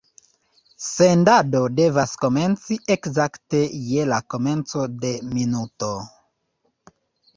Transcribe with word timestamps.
Sendado 0.83 1.59
devas 1.81 2.15
komenci 2.23 2.77
ekzakte 2.97 3.61
je 3.93 4.07
la 4.13 4.19
komenco 4.35 4.89
de 5.05 5.13
minuto. 5.39 5.93